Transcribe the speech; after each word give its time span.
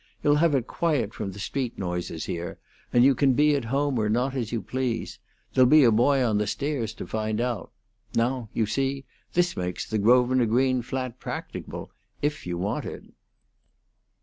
"You'll 0.23 0.37
have 0.37 0.55
it 0.55 0.65
quiet 0.65 1.13
from 1.13 1.31
the 1.31 1.37
street 1.37 1.77
noises 1.77 2.25
here, 2.25 2.57
and 2.91 3.03
you 3.03 3.13
can 3.13 3.33
be 3.33 3.53
at 3.55 3.65
home 3.65 3.99
or 3.99 4.09
not, 4.09 4.33
as 4.33 4.51
you 4.51 4.59
please. 4.63 5.19
There'll 5.53 5.69
be 5.69 5.83
a 5.83 5.91
boy 5.91 6.23
on 6.23 6.39
the 6.39 6.47
stairs 6.47 6.91
to 6.95 7.05
find 7.05 7.39
out. 7.39 7.71
Now, 8.15 8.49
you 8.51 8.65
see, 8.65 9.05
this 9.33 9.55
makes 9.55 9.87
the 9.87 9.99
Grosvenor 9.99 10.47
Green 10.47 10.81
flat 10.81 11.19
practicable, 11.19 11.91
if 12.19 12.47
you 12.47 12.57
want 12.57 12.85
it." 12.85 13.03